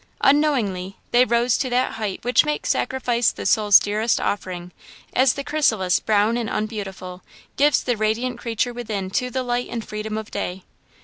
Unknowingly, 0.21 0.97
they 1.11 1.25
rose 1.25 1.59
to 1.59 1.69
that 1.69 1.91
height 1.91 2.23
which 2.23 2.43
makes 2.43 2.71
sacrifice 2.71 3.31
the 3.31 3.45
soul's 3.45 3.77
dearest 3.77 4.19
offering, 4.19 4.71
as 5.13 5.33
the 5.33 5.43
chrysalis, 5.43 5.99
brown 5.99 6.37
and 6.37 6.49
unbeautiful, 6.49 7.21
gives 7.55 7.83
the 7.83 7.95
radiant 7.95 8.39
creature 8.39 8.73
within 8.73 9.11
to 9.11 9.29
the 9.29 9.43
light 9.43 9.67
and 9.69 9.87
freedom 9.87 10.17
of 10.17 10.31
day. 10.31 10.63